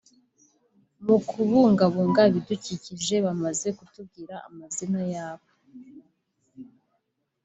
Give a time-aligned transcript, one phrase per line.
[1.05, 5.47] mu kubungabunga ibidukikije; bamaze kutubwira amazina yabo